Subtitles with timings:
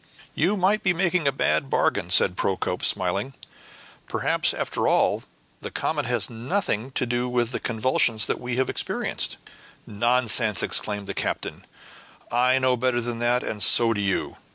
[0.33, 3.35] "You might be making a bad bargain," said Procope, smiling.
[4.09, 5.25] "Perhaps after all
[5.59, 9.37] the comet has had nothing to do with the convulsion that we have experienced."
[9.85, 11.67] "Nonsense!" exclaimed the captain;
[12.31, 14.37] "I know better than that, and so do you.